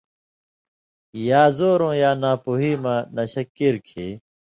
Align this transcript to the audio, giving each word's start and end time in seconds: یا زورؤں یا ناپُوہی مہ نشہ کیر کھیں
یا 1.27 1.43
زورؤں 1.57 1.95
یا 2.01 2.11
ناپُوہی 2.21 2.73
مہ 2.83 2.95
نشہ 3.15 3.43
کیر 3.55 3.75
کھیں 3.87 4.13